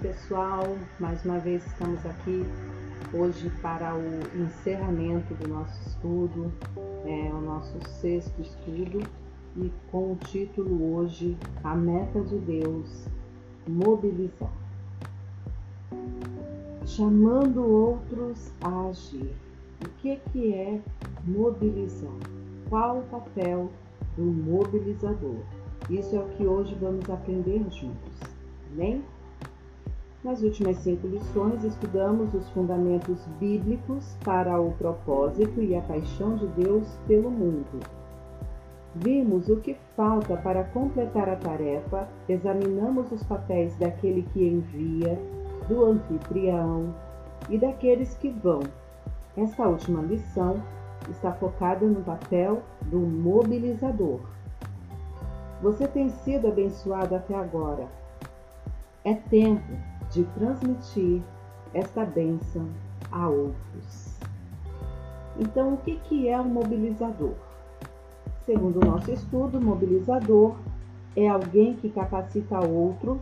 pessoal, 0.00 0.64
mais 0.98 1.22
uma 1.26 1.38
vez 1.38 1.64
estamos 1.66 2.04
aqui 2.06 2.42
hoje 3.12 3.50
para 3.60 3.94
o 3.94 4.42
encerramento 4.42 5.34
do 5.34 5.48
nosso 5.48 5.78
estudo, 5.88 6.50
é 7.04 7.30
o 7.30 7.40
nosso 7.42 7.78
sexto 8.00 8.40
estudo 8.40 9.02
e 9.58 9.70
com 9.90 10.12
o 10.12 10.16
título 10.16 10.94
hoje 10.96 11.36
A 11.62 11.74
Meta 11.74 12.18
de 12.22 12.38
Deus 12.38 13.06
Mobilizar. 13.68 14.52
Chamando 16.86 17.62
outros 17.62 18.52
a 18.62 18.86
agir. 18.88 19.34
O 19.84 19.88
que, 19.98 20.16
que 20.32 20.54
é 20.54 20.80
mobilizar? 21.26 22.10
Qual 22.70 23.00
o 23.00 23.02
papel 23.02 23.70
do 24.16 24.24
mobilizador? 24.24 25.40
Isso 25.90 26.16
é 26.16 26.20
o 26.20 26.28
que 26.30 26.46
hoje 26.46 26.74
vamos 26.80 27.08
aprender 27.10 27.58
juntos. 27.70 28.20
Amém? 28.72 29.04
Nas 30.22 30.42
últimas 30.42 30.76
cinco 30.76 31.06
lições, 31.06 31.64
estudamos 31.64 32.34
os 32.34 32.46
fundamentos 32.50 33.26
bíblicos 33.38 34.18
para 34.22 34.60
o 34.60 34.70
propósito 34.72 35.62
e 35.62 35.74
a 35.74 35.80
paixão 35.80 36.36
de 36.36 36.46
Deus 36.48 36.86
pelo 37.06 37.30
mundo. 37.30 37.80
Vimos 38.94 39.48
o 39.48 39.56
que 39.56 39.74
falta 39.96 40.36
para 40.36 40.64
completar 40.64 41.26
a 41.26 41.36
tarefa, 41.36 42.06
examinamos 42.28 43.10
os 43.10 43.22
papéis 43.22 43.74
daquele 43.76 44.22
que 44.34 44.46
envia, 44.46 45.18
do 45.66 45.86
anfitrião 45.86 46.94
e 47.48 47.56
daqueles 47.56 48.14
que 48.16 48.28
vão. 48.28 48.60
Esta 49.34 49.66
última 49.66 50.02
lição 50.02 50.62
está 51.08 51.32
focada 51.32 51.86
no 51.86 52.02
papel 52.02 52.62
do 52.82 52.98
mobilizador. 52.98 54.20
Você 55.62 55.88
tem 55.88 56.10
sido 56.10 56.48
abençoado 56.48 57.14
até 57.14 57.34
agora. 57.34 57.88
É 59.02 59.14
tempo 59.14 59.89
de 60.10 60.24
transmitir 60.24 61.22
esta 61.72 62.04
bênção 62.04 62.66
a 63.10 63.28
outros. 63.28 64.18
Então, 65.38 65.74
o 65.74 65.76
que, 65.78 65.96
que 65.96 66.28
é 66.28 66.40
um 66.40 66.48
mobilizador? 66.48 67.34
Segundo 68.44 68.80
o 68.80 68.84
nosso 68.84 69.10
estudo, 69.12 69.60
mobilizador 69.60 70.56
é 71.16 71.28
alguém 71.28 71.74
que 71.74 71.88
capacita 71.88 72.58
outros 72.60 73.20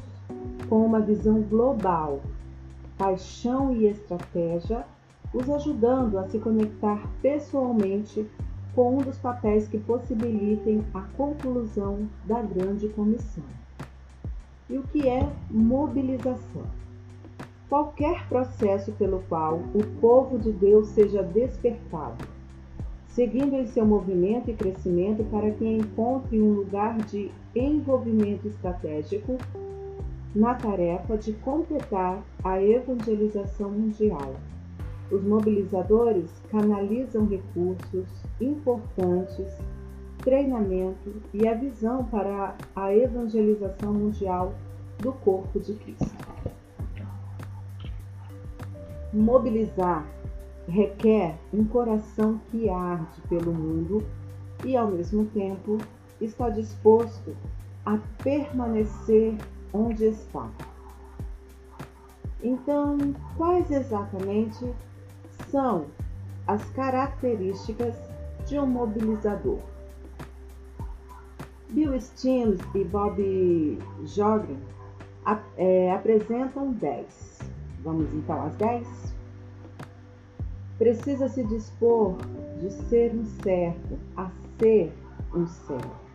com 0.69 0.85
uma 0.85 1.01
visão 1.01 1.41
global, 1.43 2.21
paixão 2.97 3.75
e 3.75 3.87
estratégia, 3.87 4.85
os 5.33 5.49
ajudando 5.49 6.19
a 6.19 6.25
se 6.29 6.39
conectar 6.39 7.01
pessoalmente 7.21 8.27
com 8.75 8.99
um 8.99 9.03
dos 9.03 9.19
papéis 9.19 9.69
que 9.69 9.79
possibilitem 9.79 10.85
a 10.95 11.01
conclusão 11.17 12.09
da 12.25 12.41
grande 12.43 12.89
comissão. 12.89 13.58
E 14.71 14.77
o 14.77 14.83
que 14.83 15.09
é 15.09 15.27
mobilização? 15.51 16.65
Qualquer 17.71 18.29
processo 18.29 18.93
pelo 18.93 19.23
qual 19.29 19.61
o 19.75 19.83
povo 19.99 20.39
de 20.39 20.53
Deus 20.53 20.89
seja 20.89 21.23
despertado, 21.23 22.25
seguindo 23.07 23.55
em 23.55 23.67
seu 23.67 23.87
movimento 23.87 24.51
e 24.51 24.55
crescimento 24.55 25.25
para 25.31 25.51
que 25.53 25.67
encontre 25.67 26.41
um 26.41 26.53
lugar 26.53 26.99
de 26.99 27.31
envolvimento 27.57 28.47
estratégico 28.47 29.39
na 30.35 30.55
tarefa 30.55 31.17
de 31.17 31.33
completar 31.33 32.23
a 32.45 32.63
evangelização 32.63 33.71
mundial. 33.71 34.35
Os 35.11 35.25
mobilizadores 35.25 36.31
canalizam 36.51 37.27
recursos 37.27 38.07
importantes 38.39 39.47
treinamento 40.19 41.23
e 41.33 41.47
a 41.47 41.55
visão 41.55 42.05
para 42.05 42.55
a 42.75 42.95
evangelização 42.95 43.93
mundial 43.93 44.55
do 44.99 45.13
corpo 45.13 45.59
de 45.61 45.75
Cristo. 45.75 46.17
Mobilizar 49.13 50.07
requer 50.69 51.39
um 51.53 51.65
coração 51.65 52.41
que 52.51 52.69
arde 52.69 53.21
pelo 53.29 53.53
mundo 53.53 54.05
e, 54.65 54.77
ao 54.77 54.89
mesmo 54.89 55.25
tempo, 55.27 55.79
está 56.21 56.51
disposto 56.51 57.35
a 57.87 57.99
permanecer 58.23 59.35
onde 59.73 60.05
está. 60.05 60.51
Então, 62.43 62.99
quais 63.37 63.71
exatamente 63.71 64.73
são 65.51 65.87
as 66.47 66.63
características 66.71 67.95
de 68.47 68.59
um 68.59 68.67
mobilizador? 68.67 69.59
Bill 71.71 72.01
Steams 72.01 72.61
e 72.75 72.85
Bob 72.85 73.79
Jogren 74.05 74.59
é, 75.57 75.93
apresentam 75.93 76.73
10. 76.73 77.41
Vamos 77.85 78.13
então 78.15 78.43
às 78.43 78.55
10? 78.57 79.15
Precisa 80.79 81.29
se 81.29 81.45
dispor 81.45 82.17
de 82.61 82.71
ser 82.71 83.13
um 83.15 83.25
certo 83.43 83.99
a 84.17 84.31
ser 84.59 84.93
um 85.35 85.47
certo. 85.47 86.09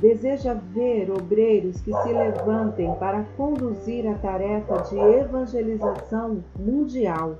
Deseja 0.00 0.54
ver 0.54 1.10
obreiros 1.10 1.80
que 1.80 1.92
se 1.92 2.12
levantem 2.12 2.94
para 2.96 3.24
conduzir 3.36 4.06
a 4.06 4.14
tarefa 4.18 4.82
de 4.82 4.98
evangelização 4.98 6.44
mundial 6.58 7.38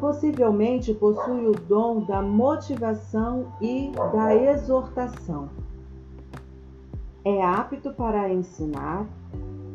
possivelmente 0.00 0.92
possui 0.94 1.46
o 1.46 1.52
dom 1.52 2.00
da 2.00 2.20
motivação 2.20 3.52
e 3.60 3.90
da 4.12 4.34
exortação. 4.34 5.48
É 7.24 7.42
apto 7.42 7.92
para 7.92 8.32
ensinar, 8.32 9.06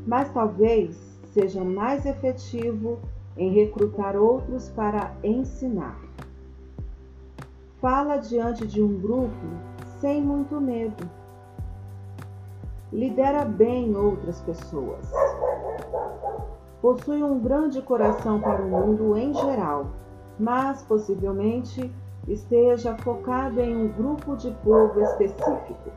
mas 0.05 0.29
talvez 0.31 0.95
seja 1.33 1.63
mais 1.63 2.05
efetivo 2.05 2.99
em 3.35 3.51
recrutar 3.53 4.15
outros 4.15 4.69
para 4.69 5.15
ensinar. 5.23 5.99
Fala 7.79 8.17
diante 8.17 8.67
de 8.67 8.81
um 8.81 8.99
grupo 8.99 9.45
sem 9.99 10.21
muito 10.21 10.59
medo. 10.59 11.09
Lidera 12.91 13.45
bem 13.45 13.95
outras 13.95 14.41
pessoas 14.41 15.11
possui 16.81 17.23
um 17.23 17.39
grande 17.39 17.81
coração 17.81 18.39
para 18.39 18.61
o 18.61 18.69
mundo 18.69 19.17
em 19.17 19.33
geral, 19.33 19.87
mas 20.39 20.83
possivelmente 20.83 21.91
esteja 22.27 22.95
focado 22.97 23.59
em 23.59 23.75
um 23.75 23.87
grupo 23.87 24.35
de 24.35 24.51
povo 24.63 25.01
específico. 25.01 25.91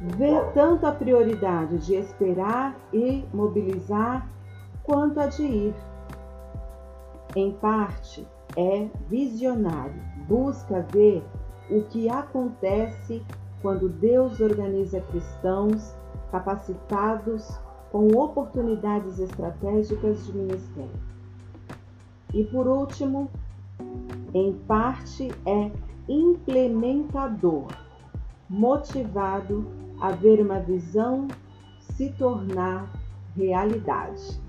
Vê 0.00 0.40
tanto 0.54 0.86
a 0.86 0.92
prioridade 0.92 1.78
de 1.78 1.94
esperar 1.94 2.76
e 2.92 3.24
mobilizar 3.32 4.28
quanto 4.84 5.18
a 5.20 5.26
de 5.26 5.42
ir. 5.42 5.74
Em 7.34 7.52
parte, 7.52 8.26
é 8.56 8.88
visionário, 9.08 10.00
busca 10.26 10.86
ver 10.92 11.24
o 11.70 11.82
que 11.82 12.08
acontece 12.08 13.24
quando 13.60 13.88
Deus 13.88 14.40
organiza 14.40 15.00
cristãos 15.00 15.94
capacitados 16.30 17.58
com 17.90 18.08
oportunidades 18.08 19.18
estratégicas 19.18 20.26
de 20.26 20.32
ministério. 20.32 21.00
E 22.34 22.44
por 22.44 22.66
último, 22.66 23.30
em 24.34 24.52
parte 24.52 25.30
é 25.46 25.70
implementador, 26.08 27.68
motivado 28.48 29.66
a 30.00 30.10
ver 30.10 30.40
uma 30.40 30.60
visão 30.60 31.28
se 31.80 32.10
tornar 32.12 32.90
realidade. 33.34 34.40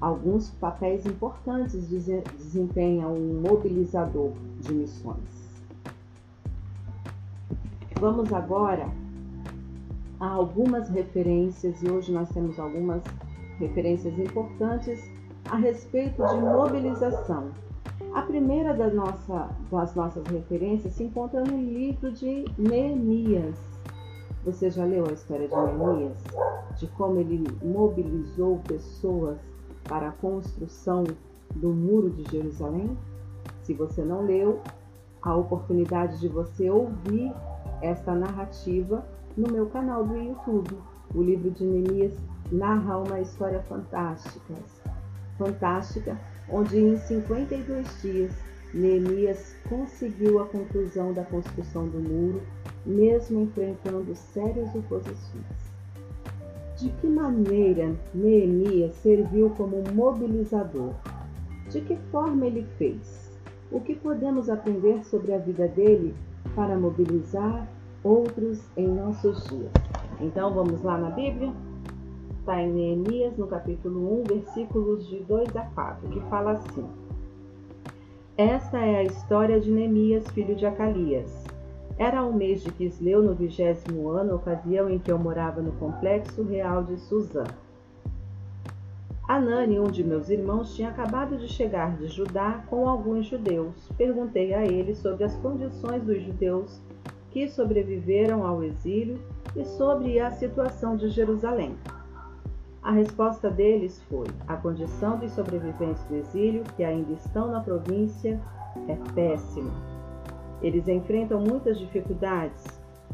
Alguns 0.00 0.50
papéis 0.50 1.06
importantes 1.06 1.88
desempenham 1.88 3.14
um 3.14 3.40
mobilizador 3.40 4.32
de 4.60 4.72
missões. 4.72 5.44
Vamos 7.98 8.32
agora 8.32 8.88
há 10.20 10.28
algumas 10.28 10.88
referências 10.88 11.82
e 11.82 11.90
hoje 11.90 12.12
nós 12.12 12.28
temos 12.30 12.58
algumas 12.58 13.02
referências 13.58 14.18
importantes 14.18 15.10
a 15.50 15.56
respeito 15.56 16.24
de 16.24 16.40
mobilização. 16.40 17.50
A 18.14 18.22
primeira 18.22 18.74
da 18.74 18.88
nossa, 18.88 19.48
das 19.70 19.94
nossas 19.94 20.26
referências 20.26 20.94
se 20.94 21.04
encontra 21.04 21.42
no 21.42 21.60
livro 21.60 22.12
de 22.12 22.44
Neemias. 22.56 23.58
Você 24.44 24.70
já 24.70 24.84
leu 24.84 25.04
a 25.08 25.12
história 25.12 25.48
de 25.48 25.54
Neemias? 25.54 26.22
De 26.76 26.86
como 26.88 27.18
ele 27.18 27.44
mobilizou 27.62 28.58
pessoas 28.66 29.38
para 29.84 30.08
a 30.08 30.12
construção 30.12 31.04
do 31.56 31.70
muro 31.70 32.10
de 32.10 32.30
Jerusalém? 32.30 32.96
Se 33.62 33.74
você 33.74 34.02
não 34.02 34.22
leu, 34.22 34.60
a 35.22 35.34
oportunidade 35.34 36.20
de 36.20 36.28
você 36.28 36.70
ouvir 36.70 37.32
esta 37.80 38.14
narrativa 38.14 39.04
no 39.36 39.50
meu 39.50 39.66
canal 39.66 40.04
do 40.04 40.16
YouTube. 40.16 40.76
O 41.14 41.22
livro 41.22 41.50
de 41.50 41.64
Neemias 41.64 42.14
narra 42.50 42.98
uma 42.98 43.20
história 43.20 43.60
fantástica, 43.62 44.54
fantástica, 45.38 46.18
onde 46.48 46.78
em 46.78 46.96
52 46.96 48.02
dias 48.02 48.32
Neemias 48.72 49.54
conseguiu 49.68 50.40
a 50.40 50.46
conclusão 50.46 51.12
da 51.12 51.24
construção 51.24 51.86
do 51.88 51.98
muro, 51.98 52.42
mesmo 52.84 53.42
enfrentando 53.42 54.14
sérias 54.14 54.74
oposições. 54.74 55.74
De 56.76 56.90
que 56.90 57.06
maneira 57.06 57.94
Neemias 58.12 58.94
serviu 58.96 59.50
como 59.50 59.82
mobilizador? 59.94 60.92
De 61.70 61.80
que 61.80 61.96
forma 62.10 62.46
ele 62.46 62.66
fez? 62.76 63.30
O 63.70 63.80
que 63.80 63.94
podemos 63.94 64.48
aprender 64.48 65.04
sobre 65.04 65.32
a 65.32 65.38
vida 65.38 65.68
dele 65.68 66.14
para 66.54 66.76
mobilizar 66.76 67.66
outros 68.04 68.60
em 68.76 68.86
nossos 68.86 69.44
dias? 69.48 69.72
Então 70.20 70.52
vamos 70.52 70.82
lá 70.82 70.98
na 70.98 71.10
Bíblia? 71.10 71.52
Está 72.38 72.62
em 72.62 72.70
Neemias, 72.70 73.36
no 73.38 73.46
capítulo 73.46 74.20
1, 74.20 74.24
versículos 74.24 75.08
de 75.08 75.20
2 75.20 75.56
a 75.56 75.62
4, 75.62 76.08
que 76.10 76.20
fala 76.28 76.52
assim: 76.52 76.86
Esta 78.36 78.78
é 78.78 78.96
a 78.98 79.04
história 79.04 79.58
de 79.58 79.70
Neemias, 79.70 80.28
filho 80.28 80.54
de 80.54 80.66
Acalias. 80.66 81.44
Era 81.96 82.22
o 82.22 82.34
mês 82.34 82.62
de 82.62 82.70
Quisleu, 82.70 83.22
no 83.22 83.34
vigésimo 83.34 84.10
ano, 84.10 84.34
ocasião 84.34 84.90
em 84.90 84.98
que 84.98 85.10
eu 85.10 85.18
morava 85.18 85.62
no 85.62 85.72
complexo 85.72 86.42
real 86.42 86.82
de 86.84 86.98
Suzã. 86.98 87.44
Anani, 89.26 89.80
um 89.80 89.90
de 89.90 90.04
meus 90.04 90.28
irmãos, 90.28 90.74
tinha 90.74 90.90
acabado 90.90 91.38
de 91.38 91.48
chegar 91.48 91.96
de 91.96 92.08
Judá 92.08 92.62
com 92.68 92.86
alguns 92.86 93.26
judeus. 93.26 93.88
Perguntei 93.96 94.52
a 94.52 94.66
ele 94.66 94.94
sobre 94.94 95.24
as 95.24 95.34
condições 95.36 96.02
dos 96.02 96.22
judeus 96.22 96.78
que 97.34 97.48
sobreviveram 97.48 98.46
ao 98.46 98.62
exílio 98.62 99.18
e 99.56 99.64
sobre 99.64 100.20
a 100.20 100.30
situação 100.30 100.96
de 100.96 101.08
Jerusalém. 101.08 101.76
A 102.80 102.92
resposta 102.92 103.50
deles 103.50 104.00
foi: 104.08 104.28
a 104.46 104.56
condição 104.56 105.18
dos 105.18 105.32
sobreviventes 105.32 106.04
do 106.04 106.14
exílio, 106.14 106.62
que 106.76 106.84
ainda 106.84 107.12
estão 107.12 107.50
na 107.50 107.60
província, 107.60 108.40
é 108.86 108.94
péssima. 109.14 109.72
Eles 110.62 110.86
enfrentam 110.86 111.40
muitas 111.40 111.76
dificuldades. 111.76 112.64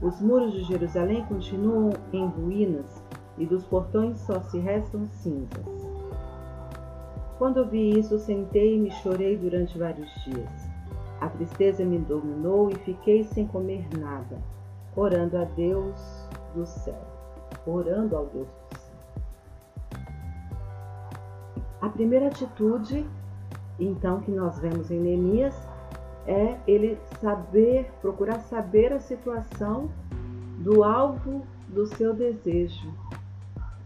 Os 0.02 0.20
muros 0.20 0.52
de 0.52 0.64
Jerusalém 0.64 1.24
continuam 1.24 1.90
em 2.12 2.26
ruínas 2.26 3.02
e 3.38 3.46
dos 3.46 3.64
portões 3.64 4.20
só 4.20 4.38
se 4.42 4.58
restam 4.58 5.08
cinzas. 5.08 5.90
Quando 7.38 7.66
vi 7.66 7.98
isso, 7.98 8.18
sentei 8.18 8.76
e 8.76 8.78
me 8.78 8.90
chorei 8.90 9.38
durante 9.38 9.78
vários 9.78 10.12
dias. 10.24 10.69
A 11.20 11.28
tristeza 11.28 11.84
me 11.84 11.98
dominou 11.98 12.70
e 12.70 12.74
fiquei 12.76 13.24
sem 13.24 13.46
comer 13.46 13.86
nada, 13.98 14.38
orando 14.96 15.36
a 15.36 15.44
Deus 15.44 16.28
do 16.54 16.64
céu, 16.64 17.02
orando 17.66 18.16
ao 18.16 18.26
Deus 18.26 18.48
do 18.48 18.78
céu. 18.78 20.00
A 21.82 21.88
primeira 21.90 22.28
atitude, 22.28 23.06
então, 23.78 24.20
que 24.20 24.30
nós 24.30 24.58
vemos 24.58 24.90
em 24.90 24.98
Neemias 24.98 25.54
é 26.26 26.56
ele 26.66 26.98
saber, 27.20 27.90
procurar 28.00 28.40
saber 28.40 28.92
a 28.92 29.00
situação 29.00 29.90
do 30.58 30.84
alvo 30.84 31.42
do 31.68 31.86
seu 31.86 32.14
desejo, 32.14 32.92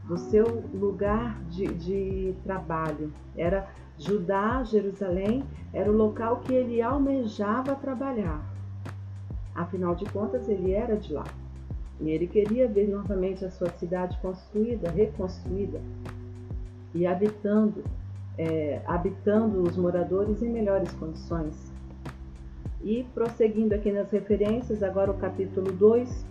do 0.05 0.17
seu 0.17 0.45
lugar 0.73 1.41
de, 1.45 1.67
de 1.67 2.35
trabalho. 2.45 3.13
Era 3.37 3.69
Judá, 3.99 4.63
Jerusalém, 4.65 5.45
era 5.73 5.91
o 5.91 5.97
local 5.97 6.41
que 6.41 6.53
ele 6.53 6.83
almejava 6.83 7.75
trabalhar. 7.77 8.45
Afinal 9.55 9.95
de 9.95 10.05
contas, 10.07 10.49
ele 10.49 10.73
era 10.73 10.97
de 10.97 11.13
lá. 11.13 11.25
E 12.01 12.11
ele 12.11 12.27
queria 12.27 12.67
ver 12.67 12.89
novamente 12.89 13.45
a 13.45 13.51
sua 13.51 13.71
cidade 13.71 14.19
construída, 14.19 14.91
reconstruída 14.91 15.81
e 16.93 17.07
habitando, 17.07 17.85
é, 18.37 18.83
habitando 18.87 19.63
os 19.63 19.77
moradores 19.77 20.43
em 20.43 20.51
melhores 20.51 20.93
condições. 20.93 21.73
E 22.83 23.05
prosseguindo 23.15 23.75
aqui 23.75 23.91
nas 23.93 24.11
referências, 24.11 24.83
agora 24.83 25.11
o 25.11 25.19
capítulo 25.19 25.73
2, 25.73 26.27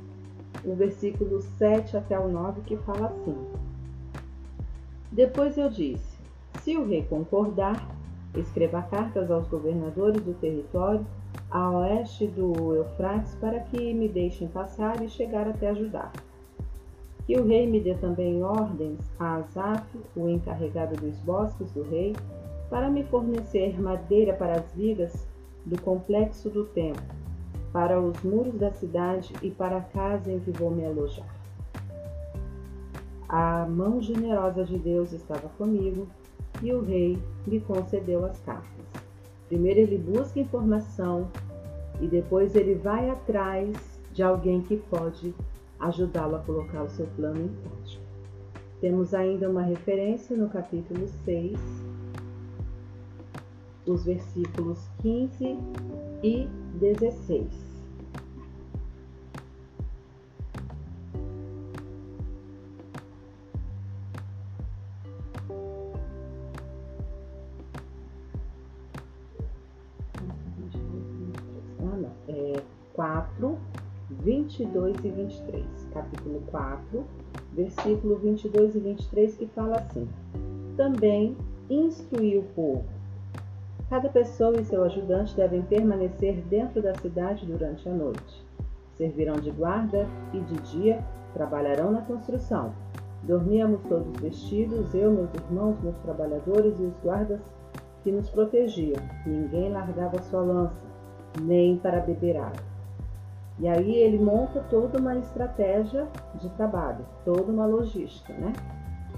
o 0.65 0.75
versículo 0.75 1.41
7 1.41 1.97
até 1.97 2.19
o 2.19 2.27
9, 2.27 2.61
que 2.61 2.77
fala 2.77 3.07
assim: 3.07 3.35
Depois 5.11 5.57
eu 5.57 5.69
disse: 5.69 6.12
Se 6.63 6.77
o 6.77 6.87
rei 6.87 7.03
concordar, 7.03 7.93
escreva 8.37 8.81
cartas 8.83 9.29
aos 9.29 9.45
governadores 9.49 10.21
do 10.21 10.33
território 10.35 11.05
a 11.51 11.69
oeste 11.71 12.25
do 12.25 12.73
Eufrates 12.73 13.35
para 13.35 13.59
que 13.59 13.93
me 13.93 14.07
deixem 14.07 14.47
passar 14.47 15.01
e 15.01 15.09
chegar 15.09 15.45
até 15.45 15.71
ajudar. 15.71 16.13
Que 17.25 17.37
o 17.37 17.45
rei 17.45 17.67
me 17.67 17.81
dê 17.81 17.95
também 17.95 18.41
ordens 18.41 18.97
a 19.19 19.35
Asaf, 19.35 19.85
o 20.15 20.29
encarregado 20.29 20.95
dos 20.95 21.17
bosques 21.19 21.69
do 21.73 21.83
rei, 21.83 22.15
para 22.69 22.89
me 22.89 23.03
fornecer 23.03 23.77
madeira 23.81 24.33
para 24.33 24.53
as 24.53 24.71
vigas 24.73 25.27
do 25.65 25.79
complexo 25.81 26.49
do 26.49 26.63
templo, 26.67 27.03
para 27.73 27.99
os 27.99 28.23
muros 28.23 28.55
da 28.55 28.71
cidade 28.71 29.33
e 29.41 29.51
para 29.51 29.79
a 29.79 29.81
casa 29.81 30.31
em 30.31 30.39
que 30.39 30.51
vou 30.51 30.71
me 30.71 30.85
alojar. 30.85 31.27
A 33.27 33.65
mão 33.65 34.01
generosa 34.01 34.63
de 34.63 34.77
Deus 34.77 35.11
estava 35.11 35.49
comigo 35.57 36.07
e 36.63 36.73
o 36.73 36.81
rei 36.81 37.19
me 37.45 37.59
concedeu 37.59 38.25
as 38.25 38.39
cartas. 38.39 38.85
Primeiro 39.49 39.81
ele 39.81 39.97
busca 39.97 40.39
informação 40.39 41.27
e 42.01 42.07
depois 42.07 42.55
ele 42.55 42.75
vai 42.75 43.09
atrás 43.09 43.75
de 44.13 44.23
alguém 44.23 44.61
que 44.61 44.77
pode 44.77 45.35
ajudá-lo 45.79 46.37
a 46.37 46.39
colocar 46.39 46.83
o 46.83 46.89
seu 46.89 47.05
plano 47.17 47.41
em 47.41 47.49
prática. 47.49 48.01
Temos 48.79 49.13
ainda 49.13 49.49
uma 49.49 49.61
referência 49.61 50.35
no 50.35 50.49
capítulo 50.49 51.07
6, 51.25 51.59
os 53.85 54.05
versículos 54.05 54.79
15 55.01 55.57
e 56.23 56.47
16. 56.79 57.73
4, 73.03 73.59
22 74.11 74.95
e 75.03 75.09
23, 75.09 75.65
capítulo 75.93 76.41
4, 76.49 77.03
versículo 77.51 78.15
22 78.15 78.75
e 78.75 78.79
23, 78.79 79.35
que 79.35 79.47
fala 79.47 79.75
assim: 79.75 80.07
Também 80.77 81.35
instruiu 81.69 82.39
o 82.39 82.45
povo. 82.55 82.85
Cada 83.89 84.07
pessoa 84.07 84.57
e 84.57 84.63
seu 84.63 84.85
ajudante 84.85 85.35
devem 85.35 85.63
permanecer 85.63 86.37
dentro 86.45 86.81
da 86.81 86.95
cidade 86.95 87.45
durante 87.45 87.89
a 87.89 87.91
noite. 87.91 88.47
Servirão 88.93 89.35
de 89.35 89.51
guarda 89.51 90.07
e 90.31 90.39
de 90.39 90.55
dia 90.71 91.03
trabalharão 91.33 91.91
na 91.91 92.03
construção. 92.03 92.73
Dormíamos 93.23 93.81
todos 93.89 94.17
vestidos, 94.21 94.95
eu, 94.95 95.11
meus 95.11 95.33
irmãos, 95.33 95.77
meus 95.81 95.97
trabalhadores 95.97 96.79
e 96.79 96.83
os 96.83 96.95
guardas 97.03 97.41
que 98.01 98.13
nos 98.13 98.29
protegiam. 98.29 99.03
Ninguém 99.25 99.69
largava 99.73 100.21
sua 100.21 100.41
lança, 100.41 100.81
nem 101.41 101.75
para 101.77 101.99
beber 101.99 102.37
água. 102.37 102.72
E 103.59 103.67
aí 103.67 103.95
ele 103.95 104.17
monta 104.17 104.61
toda 104.69 104.99
uma 104.99 105.15
estratégia 105.15 106.07
de 106.35 106.49
trabalho, 106.51 107.05
toda 107.23 107.51
uma 107.51 107.65
logística, 107.65 108.33
né? 108.33 108.53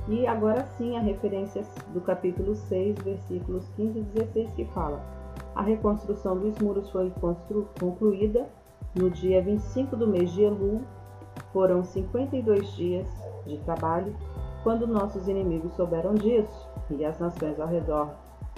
E 0.08 0.28
agora 0.28 0.66
sim 0.78 0.98
a 0.98 1.00
referência 1.00 1.64
do 1.94 2.02
capítulo 2.02 2.54
6, 2.54 3.00
versículos 3.00 3.68
15 3.76 4.00
e 4.00 4.04
16 4.04 4.52
que 4.52 4.66
fala: 4.66 5.02
A 5.56 5.62
reconstrução 5.62 6.38
dos 6.38 6.60
muros 6.60 6.90
foi 6.92 7.12
concluída 7.80 8.48
no 8.94 9.10
dia 9.10 9.42
25 9.42 9.96
do 9.96 10.08
mês 10.08 10.32
de 10.32 10.44
Elul. 10.44 10.82
Foram 11.52 11.84
52 11.84 12.76
dias 12.76 13.08
de 13.46 13.58
trabalho. 13.60 14.16
Quando 14.64 14.88
nossos 14.88 15.28
inimigos 15.28 15.74
souberam 15.74 16.14
disso 16.14 16.70
e 16.90 17.06
as 17.06 17.20
nações 17.20 17.60
ao 17.60 17.68
redor 17.68 18.10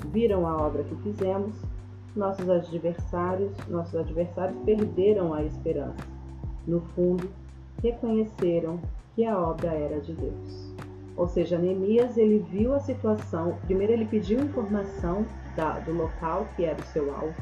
viram 0.05 0.47
a 0.47 0.55
obra 0.55 0.83
que 0.83 0.95
fizemos, 0.97 1.55
nossos 2.17 2.49
adversários, 2.49 3.51
nossos 3.69 3.95
adversários 3.95 4.57
perderam 4.65 5.33
a 5.33 5.43
esperança. 5.43 6.05
No 6.65 6.81
fundo, 6.81 7.29
reconheceram 7.81 8.79
que 9.15 9.23
a 9.23 9.39
obra 9.39 9.69
era 9.69 10.01
de 10.01 10.13
Deus. 10.13 10.73
Ou 11.15 11.27
seja, 11.27 11.57
Neemias 11.57 12.17
ele 12.17 12.45
viu 12.51 12.73
a 12.73 12.79
situação. 12.79 13.57
Primeiro 13.65 13.93
ele 13.93 14.05
pediu 14.05 14.39
informação 14.39 15.25
da, 15.55 15.79
do 15.79 15.93
local 15.93 16.47
que 16.55 16.65
era 16.65 16.79
o 16.79 16.85
seu 16.85 17.15
alvo. 17.15 17.33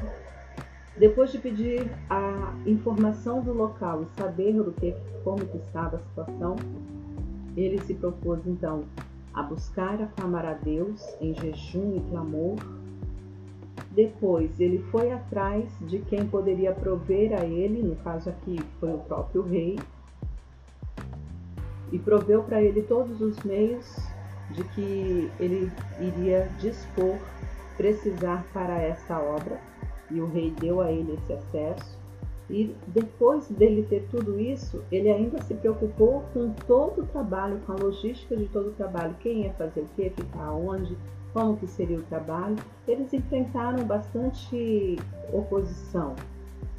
Depois 0.96 1.30
de 1.30 1.38
pedir 1.38 1.90
a 2.08 2.54
informação 2.64 3.42
do 3.42 3.52
local 3.52 4.02
e 4.02 4.06
saber 4.18 4.58
o 4.58 4.72
que, 4.72 4.94
como 5.22 5.44
que 5.44 5.58
estava 5.58 5.96
a 5.96 6.00
situação, 6.00 6.56
ele 7.54 7.78
se 7.82 7.94
propôs 7.94 8.46
então 8.46 8.84
a 9.34 9.42
buscar 9.42 10.00
aclamar 10.00 10.46
a 10.46 10.54
Deus 10.54 11.02
em 11.20 11.34
jejum 11.34 11.96
e 11.96 12.00
clamor 12.10 12.56
depois, 13.96 14.60
ele 14.60 14.78
foi 14.90 15.10
atrás 15.10 15.64
de 15.80 15.98
quem 16.00 16.26
poderia 16.26 16.70
prover 16.70 17.32
a 17.32 17.46
ele, 17.46 17.82
no 17.82 17.96
caso 17.96 18.28
aqui 18.28 18.60
foi 18.78 18.92
o 18.92 18.98
próprio 18.98 19.40
rei, 19.40 19.78
e 21.90 21.98
proveu 21.98 22.42
para 22.42 22.62
ele 22.62 22.82
todos 22.82 23.22
os 23.22 23.42
meios 23.42 23.86
de 24.50 24.62
que 24.64 25.30
ele 25.40 25.72
iria 25.98 26.46
dispor, 26.60 27.16
precisar 27.78 28.44
para 28.52 28.78
esta 28.82 29.18
obra, 29.18 29.58
e 30.10 30.20
o 30.20 30.26
rei 30.26 30.50
deu 30.50 30.82
a 30.82 30.92
ele 30.92 31.14
esse 31.14 31.32
acesso. 31.32 31.98
E 32.48 32.74
depois 32.86 33.48
dele 33.48 33.84
ter 33.88 34.06
tudo 34.10 34.38
isso, 34.38 34.82
ele 34.92 35.10
ainda 35.10 35.42
se 35.42 35.54
preocupou 35.54 36.24
com 36.32 36.52
todo 36.66 37.02
o 37.02 37.06
trabalho, 37.06 37.60
com 37.66 37.72
a 37.72 37.76
logística 37.76 38.36
de 38.36 38.46
todo 38.46 38.68
o 38.68 38.72
trabalho, 38.72 39.16
quem 39.20 39.42
ia 39.42 39.52
fazer 39.54 39.80
o 39.80 39.88
quê, 39.96 40.12
ficar 40.14 40.52
onde, 40.52 40.96
como 41.32 41.56
que 41.56 41.66
seria 41.66 41.98
o 41.98 42.02
trabalho. 42.02 42.56
Eles 42.86 43.12
enfrentaram 43.12 43.84
bastante 43.84 44.96
oposição. 45.32 46.14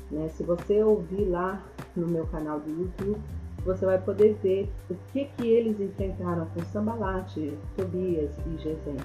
Né? 0.09 0.29
Se 0.29 0.43
você 0.43 0.81
ouvir 0.81 1.25
lá 1.25 1.61
no 1.95 2.07
meu 2.07 2.25
canal 2.27 2.61
do 2.61 2.69
YouTube, 2.69 3.19
você 3.65 3.85
vai 3.85 3.99
poder 3.99 4.37
ver 4.41 4.71
o 4.89 4.95
que, 5.11 5.25
que 5.25 5.47
eles 5.47 5.81
enfrentaram 5.81 6.45
com 6.53 6.63
Sambalate, 6.63 7.57
Tobias 7.75 8.31
e 8.47 8.57
Gesem. 8.57 8.95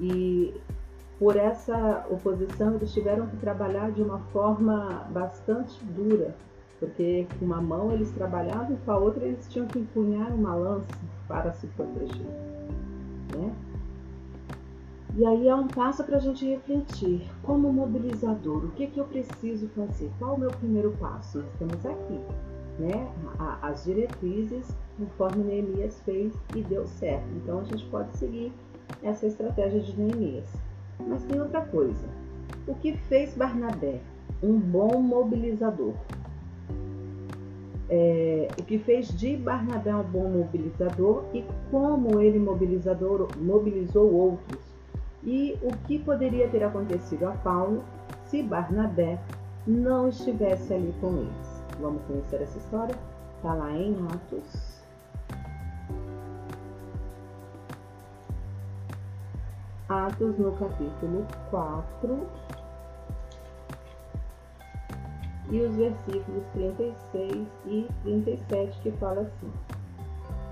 E 0.00 0.54
por 1.18 1.36
essa 1.36 2.06
oposição, 2.08 2.74
eles 2.74 2.92
tiveram 2.92 3.26
que 3.26 3.36
trabalhar 3.38 3.90
de 3.90 4.00
uma 4.00 4.20
forma 4.32 5.04
bastante 5.10 5.84
dura, 5.84 6.34
porque 6.78 7.26
com 7.38 7.44
uma 7.44 7.60
mão 7.60 7.92
eles 7.92 8.10
trabalhavam 8.12 8.74
e 8.74 8.76
com 8.84 8.92
a 8.92 8.98
outra 8.98 9.24
eles 9.24 9.48
tinham 9.48 9.66
que 9.66 9.80
empunhar 9.80 10.32
uma 10.32 10.54
lança 10.54 10.86
para 11.26 11.52
se 11.52 11.66
proteger. 11.68 12.26
Né? 13.36 13.52
E 15.16 15.26
aí 15.26 15.48
é 15.48 15.54
um 15.54 15.66
passo 15.66 16.04
para 16.04 16.18
a 16.18 16.20
gente 16.20 16.46
refletir. 16.46 17.28
Como 17.42 17.72
mobilizador, 17.72 18.66
o 18.66 18.70
que, 18.70 18.86
que 18.86 19.00
eu 19.00 19.04
preciso 19.04 19.66
fazer? 19.70 20.12
Qual 20.20 20.36
o 20.36 20.38
meu 20.38 20.50
primeiro 20.50 20.92
passo? 21.00 21.38
Nós 21.38 21.52
temos 21.58 21.84
aqui 21.84 22.20
né, 22.78 23.12
as 23.60 23.82
diretrizes 23.82 24.68
conforme 24.96 25.42
Neemias 25.42 26.00
fez 26.02 26.32
e 26.54 26.62
deu 26.62 26.86
certo. 26.86 27.26
Então 27.42 27.58
a 27.58 27.64
gente 27.64 27.84
pode 27.86 28.16
seguir 28.16 28.52
essa 29.02 29.26
estratégia 29.26 29.80
de 29.80 29.98
Neemias. 29.98 30.67
Mas 31.06 31.22
tem 31.24 31.40
outra 31.40 31.62
coisa. 31.62 32.06
O 32.66 32.74
que 32.74 32.96
fez 33.08 33.34
Barnabé 33.34 34.00
um 34.42 34.58
bom 34.58 35.00
mobilizador? 35.00 35.94
É, 37.90 38.48
o 38.58 38.62
que 38.62 38.78
fez 38.78 39.08
de 39.08 39.36
Barnabé 39.36 39.94
um 39.94 40.02
bom 40.02 40.28
mobilizador 40.28 41.24
e 41.32 41.44
como 41.70 42.20
ele 42.20 42.38
mobilizador 42.38 43.28
mobilizou 43.38 44.12
outros 44.12 44.60
e 45.24 45.58
o 45.62 45.74
que 45.86 45.98
poderia 45.98 46.48
ter 46.48 46.62
acontecido 46.62 47.24
a 47.24 47.32
Paulo 47.32 47.82
se 48.26 48.42
Barnabé 48.42 49.18
não 49.66 50.08
estivesse 50.08 50.74
ali 50.74 50.94
com 51.00 51.16
eles. 51.16 51.64
Vamos 51.80 52.02
conhecer 52.02 52.42
essa 52.42 52.58
história? 52.58 52.94
Está 53.36 53.54
lá 53.54 53.72
em 53.72 53.96
Atos 54.06 54.67
Atos 59.88 60.36
no 60.38 60.52
capítulo 60.52 61.26
4 61.48 62.26
e 65.50 65.60
os 65.62 65.76
versículos 65.76 66.44
36 66.52 67.48
e 67.64 67.88
37 68.02 68.80
que 68.82 68.90
fala 68.92 69.22
assim: 69.22 69.50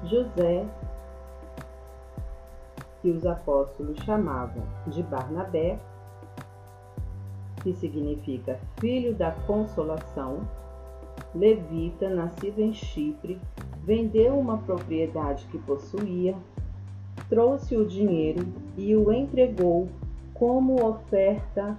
José, 0.04 0.66
que 3.02 3.10
os 3.10 3.26
apóstolos 3.26 3.98
chamavam 4.04 4.62
de 4.86 5.02
Barnabé, 5.02 5.78
que 7.62 7.74
significa 7.74 8.58
filho 8.80 9.14
da 9.14 9.32
consolação, 9.46 10.48
levita, 11.34 12.08
nascido 12.08 12.60
em 12.60 12.72
Chipre, 12.72 13.38
vendeu 13.84 14.38
uma 14.38 14.56
propriedade 14.56 15.44
que 15.48 15.58
possuía 15.58 16.34
trouxe 17.28 17.76
o 17.76 17.86
dinheiro 17.86 18.46
e 18.76 18.94
o 18.94 19.12
entregou 19.12 19.88
como 20.34 20.84
oferta 20.86 21.76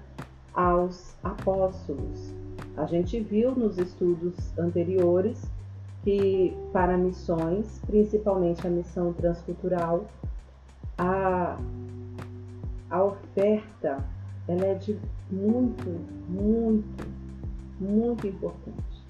aos 0.54 1.16
apóstolos. 1.24 2.34
A 2.76 2.86
gente 2.86 3.20
viu 3.20 3.56
nos 3.56 3.78
estudos 3.78 4.36
anteriores 4.58 5.50
que 6.04 6.56
para 6.72 6.98
missões, 6.98 7.82
principalmente 7.86 8.66
a 8.66 8.70
missão 8.70 9.14
transcultural, 9.14 10.06
a, 10.98 11.58
a 12.90 13.04
oferta 13.04 14.04
ela 14.48 14.66
é 14.66 14.74
de 14.76 14.98
muito, 15.30 15.90
muito, 16.30 17.08
muito 17.80 18.28
importante, 18.28 19.04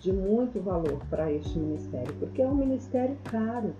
de 0.00 0.12
muito 0.12 0.60
valor 0.60 0.98
para 1.08 1.30
este 1.32 1.58
ministério, 1.58 2.12
porque 2.18 2.42
é 2.42 2.46
um 2.46 2.54
ministério 2.54 3.16
caro. 3.24 3.72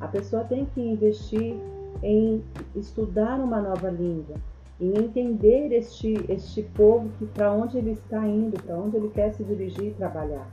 A 0.00 0.08
pessoa 0.08 0.44
tem 0.44 0.66
que 0.66 0.80
investir 0.80 1.56
em 2.02 2.42
estudar 2.74 3.40
uma 3.40 3.60
nova 3.60 3.90
língua, 3.90 4.36
em 4.80 4.96
entender 4.98 5.72
este, 5.72 6.24
este 6.28 6.62
povo 6.62 7.08
que 7.18 7.26
para 7.26 7.52
onde 7.52 7.78
ele 7.78 7.92
está 7.92 8.26
indo, 8.26 8.60
para 8.62 8.76
onde 8.76 8.96
ele 8.96 9.08
quer 9.08 9.32
se 9.32 9.44
dirigir 9.44 9.86
e 9.86 9.94
trabalhar. 9.94 10.48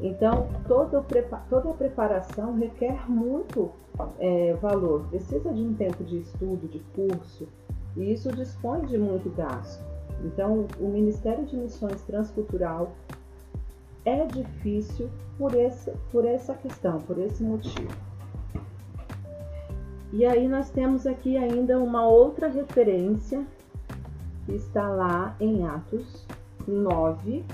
Então, 0.00 0.48
toda, 0.66 1.04
toda 1.50 1.70
a 1.70 1.74
preparação 1.74 2.56
requer 2.56 3.10
muito 3.10 3.70
é, 4.18 4.54
valor, 4.54 5.04
precisa 5.08 5.52
de 5.52 5.60
um 5.60 5.74
tempo 5.74 6.04
de 6.04 6.18
estudo, 6.18 6.68
de 6.68 6.78
curso, 6.94 7.48
e 7.96 8.12
isso 8.12 8.30
dispõe 8.32 8.82
de 8.82 8.96
muito 8.96 9.28
gasto. 9.30 9.84
Então, 10.24 10.66
o 10.80 10.88
Ministério 10.88 11.44
de 11.44 11.56
Missões 11.56 12.00
Transcultural 12.02 12.92
é 14.04 14.24
difícil 14.26 15.08
por, 15.36 15.54
esse, 15.54 15.92
por 16.10 16.24
essa 16.24 16.54
questão, 16.54 16.98
por 17.00 17.18
esse 17.18 17.42
motivo. 17.42 18.07
E 20.12 20.24
aí 20.24 20.48
nós 20.48 20.70
temos 20.70 21.06
aqui 21.06 21.36
ainda 21.36 21.78
uma 21.78 22.06
outra 22.06 22.48
referência 22.48 23.44
que 24.46 24.52
está 24.52 24.88
lá 24.88 25.36
em 25.38 25.66
Atos 25.66 26.26
9, 26.66 27.44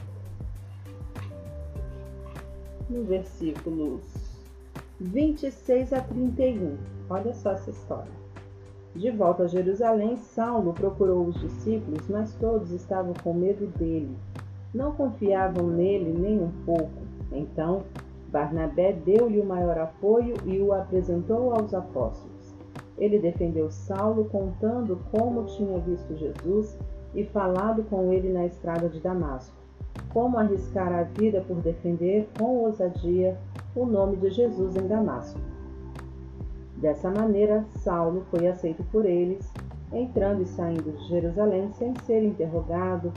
no 2.88 3.02
versículos 3.04 4.02
26 5.00 5.92
a 5.92 6.00
31. 6.00 6.76
Olha 7.10 7.34
só 7.34 7.50
essa 7.50 7.70
história. 7.70 8.24
De 8.94 9.10
volta 9.10 9.42
a 9.42 9.48
Jerusalém, 9.48 10.16
Saulo 10.16 10.72
procurou 10.72 11.26
os 11.26 11.40
discípulos, 11.40 12.06
mas 12.08 12.32
todos 12.34 12.70
estavam 12.70 13.12
com 13.24 13.34
medo 13.34 13.66
dele. 13.76 14.16
Não 14.72 14.92
confiavam 14.92 15.66
nele 15.66 16.16
nem 16.16 16.40
um 16.40 16.52
pouco. 16.64 17.02
Então, 17.32 17.82
Barnabé 18.28 18.92
deu-lhe 18.92 19.40
o 19.40 19.44
maior 19.44 19.76
apoio 19.78 20.36
e 20.44 20.60
o 20.60 20.72
apresentou 20.72 21.52
aos 21.52 21.74
apóstolos. 21.74 22.33
Ele 22.96 23.18
defendeu 23.18 23.70
Saulo 23.70 24.26
contando 24.26 25.00
como 25.10 25.44
tinha 25.44 25.78
visto 25.78 26.16
Jesus 26.16 26.78
e 27.14 27.24
falado 27.24 27.82
com 27.84 28.12
ele 28.12 28.32
na 28.32 28.46
estrada 28.46 28.88
de 28.88 29.00
Damasco, 29.00 29.56
como 30.12 30.38
arriscar 30.38 30.92
a 30.92 31.02
vida 31.02 31.40
por 31.40 31.56
defender 31.56 32.28
com 32.38 32.58
ousadia 32.58 33.38
o 33.74 33.84
nome 33.84 34.16
de 34.16 34.30
Jesus 34.30 34.76
em 34.76 34.86
Damasco. 34.86 35.40
Dessa 36.76 37.10
maneira, 37.10 37.64
Saulo 37.78 38.24
foi 38.30 38.46
aceito 38.46 38.84
por 38.92 39.06
eles, 39.06 39.50
entrando 39.92 40.42
e 40.42 40.46
saindo 40.46 40.92
de 40.92 41.08
Jerusalém 41.08 41.70
sem 41.72 41.94
ser 42.04 42.22
interrogado, 42.22 43.12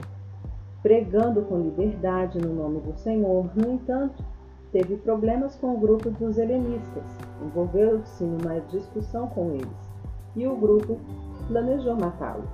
pregando 0.82 1.42
com 1.42 1.60
liberdade 1.60 2.38
no 2.38 2.54
nome 2.54 2.80
do 2.80 2.96
Senhor. 2.96 3.50
No 3.54 3.72
entanto, 3.72 4.24
teve 4.72 4.96
problemas 4.96 5.56
com 5.56 5.74
o 5.74 5.80
grupo 5.80 6.10
dos 6.10 6.38
helenistas, 6.38 7.04
envolveu-se 7.42 8.24
numa 8.24 8.60
discussão 8.60 9.26
com 9.28 9.52
eles, 9.52 9.92
e 10.36 10.46
o 10.46 10.56
grupo 10.56 10.98
planejou 11.48 11.96
matá-lo. 11.96 12.44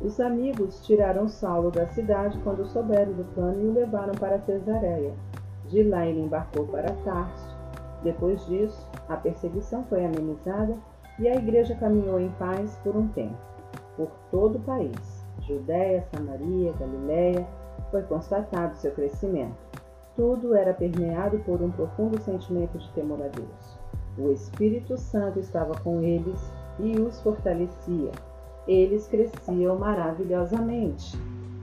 Os 0.00 0.18
amigos 0.18 0.84
tiraram 0.84 1.28
Saulo 1.28 1.70
da 1.70 1.86
cidade 1.86 2.36
quando 2.42 2.66
souberam 2.66 3.12
do 3.12 3.24
plano 3.34 3.62
e 3.62 3.68
o 3.68 3.72
levaram 3.72 4.14
para 4.14 4.40
Cesareia. 4.40 5.14
De 5.68 5.84
lá 5.84 6.04
ele 6.04 6.22
embarcou 6.22 6.66
para 6.66 6.92
Tarso. 7.04 7.56
Depois 8.02 8.44
disso, 8.46 8.84
a 9.08 9.16
perseguição 9.16 9.84
foi 9.84 10.04
amenizada 10.04 10.76
e 11.20 11.28
a 11.28 11.36
igreja 11.36 11.76
caminhou 11.76 12.18
em 12.18 12.30
paz 12.30 12.76
por 12.82 12.96
um 12.96 13.06
tempo, 13.08 13.36
por 13.96 14.10
todo 14.32 14.56
o 14.56 14.62
país. 14.62 15.24
Judéia, 15.42 16.04
Samaria, 16.12 16.72
Galiléia, 16.80 17.46
foi 17.92 18.02
constatado 18.02 18.76
seu 18.76 18.90
crescimento. 18.90 19.71
Tudo 20.14 20.54
era 20.54 20.74
permeado 20.74 21.38
por 21.40 21.62
um 21.62 21.70
profundo 21.70 22.20
sentimento 22.20 22.78
de 22.78 22.88
temor 22.90 23.22
a 23.22 23.28
Deus. 23.28 23.78
O 24.18 24.30
Espírito 24.30 24.98
Santo 24.98 25.38
estava 25.38 25.74
com 25.80 26.02
eles 26.02 26.38
e 26.78 27.00
os 27.00 27.20
fortalecia. 27.22 28.10
Eles 28.68 29.06
cresciam 29.08 29.78
maravilhosamente. 29.78 31.16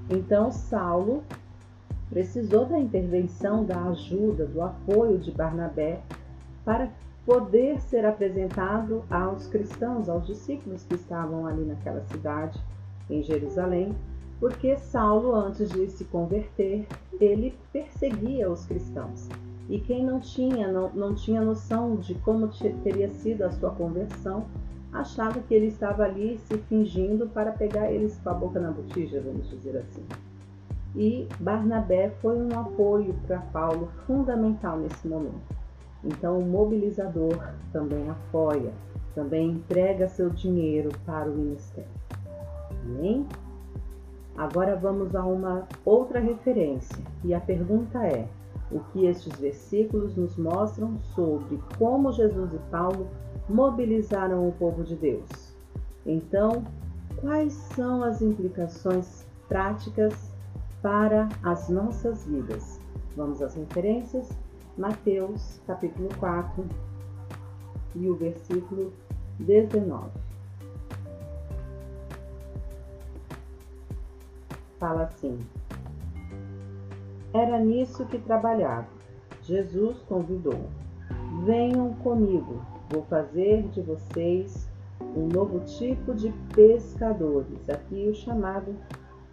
Então 0.10 0.52
Saulo 0.52 1.24
precisou 2.10 2.66
da 2.66 2.80
intervenção, 2.80 3.64
da 3.64 3.84
ajuda, 3.84 4.46
do 4.46 4.62
apoio 4.62 5.20
de 5.20 5.32
Barnabé 5.32 6.02
para 6.66 6.90
poder 7.26 7.80
ser 7.80 8.04
apresentado 8.06 9.04
aos 9.10 9.46
cristãos, 9.46 10.10
aos 10.10 10.26
discípulos 10.26 10.84
que 10.84 10.96
estavam 10.96 11.46
ali 11.46 11.64
naquela 11.64 12.02
cidade, 12.06 12.60
em 13.08 13.22
Jerusalém, 13.22 13.96
porque 14.40 14.78
Saulo, 14.78 15.36
antes 15.36 15.70
de 15.70 15.88
se 15.90 16.06
converter, 16.06 16.88
ele 17.20 17.54
perseguia 17.74 18.50
os 18.50 18.66
cristãos. 18.66 19.28
E 19.70 19.80
quem 19.80 20.04
não 20.04 20.20
tinha, 20.20 20.72
não, 20.72 20.90
não 20.94 21.14
tinha 21.14 21.42
noção 21.42 21.98
de 21.98 22.16
como 22.16 22.48
teria 22.84 23.10
sido 23.10 23.44
a 23.44 23.52
sua 23.52 23.72
conversão, 23.72 24.46
achava 24.92 25.40
que 25.42 25.54
ele 25.54 25.68
estava 25.68 26.04
ali 26.04 26.40
se 26.40 26.58
fingindo 26.58 27.28
para 27.28 27.52
pegar 27.52 27.92
eles 27.92 28.18
com 28.24 28.30
a 28.30 28.34
boca 28.34 28.60
na 28.60 28.72
botija, 28.72 29.22
vamos 29.22 29.50
dizer 29.50 29.78
assim. 29.78 30.04
E 30.96 31.28
Barnabé 31.40 32.10
foi 32.22 32.36
um 32.36 32.60
apoio 32.60 33.14
para 33.28 33.40
Paulo 33.40 33.90
fundamental 34.08 34.80
nesse 34.80 35.08
momento. 35.08 35.60
Então, 36.04 36.40
o 36.40 36.46
mobilizador 36.46 37.38
também 37.72 38.10
apoia, 38.10 38.72
também 39.14 39.52
entrega 39.52 40.08
seu 40.08 40.30
dinheiro 40.30 40.90
para 41.06 41.30
o 41.30 41.36
ministério. 41.36 41.92
Amém? 42.86 43.28
Agora 44.40 44.74
vamos 44.74 45.14
a 45.18 45.26
uma 45.26 45.68
outra 45.84 46.18
referência, 46.18 46.96
e 47.26 47.34
a 47.34 47.42
pergunta 47.42 48.00
é: 48.08 48.26
o 48.72 48.80
que 48.80 49.06
estes 49.06 49.38
versículos 49.38 50.16
nos 50.16 50.38
mostram 50.38 50.98
sobre 51.14 51.60
como 51.78 52.14
Jesus 52.14 52.54
e 52.54 52.60
Paulo 52.72 53.10
mobilizaram 53.50 54.48
o 54.48 54.54
povo 54.54 54.82
de 54.82 54.96
Deus? 54.96 55.30
Então, 56.06 56.64
quais 57.20 57.52
são 57.52 58.02
as 58.02 58.22
implicações 58.22 59.28
práticas 59.50 60.34
para 60.82 61.28
as 61.44 61.68
nossas 61.68 62.24
vidas? 62.26 62.80
Vamos 63.18 63.42
às 63.42 63.56
referências? 63.56 64.30
Mateus, 64.78 65.60
capítulo 65.68 66.08
4 66.18 66.66
e 67.94 68.08
o 68.08 68.16
versículo 68.16 68.94
19. 69.38 70.29
Fala 74.80 75.04
assim: 75.04 75.38
Era 77.34 77.60
nisso 77.60 78.06
que 78.06 78.18
trabalhava. 78.18 78.88
Jesus 79.44 80.02
convidou: 80.04 80.70
Venham 81.46 81.94
comigo, 81.96 82.62
vou 82.90 83.04
fazer 83.04 83.64
de 83.70 83.82
vocês 83.82 84.70
um 85.16 85.28
novo 85.28 85.60
tipo 85.62 86.14
de 86.14 86.32
pescadores. 86.54 87.70
Aqui 87.70 88.08
o 88.08 88.16
chamado 88.16 88.76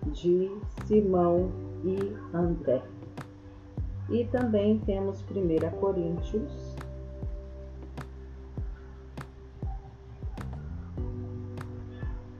de 0.06 0.50
Simão 0.84 1.50
e 1.84 2.16
André. 2.36 2.82
E 4.08 4.24
também 4.26 4.78
temos 4.80 5.22
1 5.22 5.70
Coríntios. 5.78 6.65